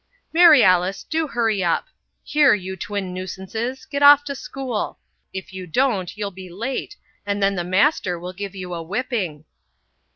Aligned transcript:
"Mary 0.33 0.63
Alice, 0.63 1.03
do 1.03 1.27
hurry 1.27 1.63
up. 1.63 1.85
Here, 2.23 2.55
you 2.55 2.75
twin 2.75 3.13
nuisances, 3.13 3.85
get 3.85 4.01
off 4.01 4.23
to 4.23 4.33
school. 4.33 4.97
If 5.31 5.53
you 5.53 5.67
don't 5.67 6.17
you'll 6.17 6.31
be 6.31 6.49
late 6.49 6.95
and 7.23 7.37
then 7.43 7.53
the 7.53 7.63
master 7.63 8.19
will 8.19 8.33
give 8.33 8.55
you 8.55 8.73
a 8.73 8.81
whipping." 8.81 9.45